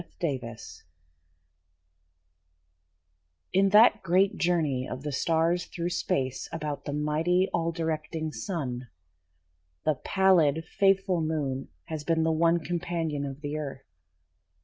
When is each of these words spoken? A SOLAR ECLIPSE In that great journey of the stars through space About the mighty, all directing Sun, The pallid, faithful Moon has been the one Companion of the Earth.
A 0.01 0.03
SOLAR 0.19 0.33
ECLIPSE 0.33 0.83
In 3.53 3.69
that 3.69 4.01
great 4.01 4.35
journey 4.35 4.89
of 4.89 5.03
the 5.03 5.11
stars 5.11 5.65
through 5.67 5.91
space 5.91 6.49
About 6.51 6.85
the 6.85 6.91
mighty, 6.91 7.47
all 7.53 7.71
directing 7.71 8.31
Sun, 8.31 8.87
The 9.85 9.93
pallid, 10.03 10.65
faithful 10.65 11.21
Moon 11.21 11.67
has 11.83 12.03
been 12.03 12.23
the 12.23 12.31
one 12.31 12.61
Companion 12.61 13.27
of 13.27 13.41
the 13.41 13.57
Earth. 13.59 13.83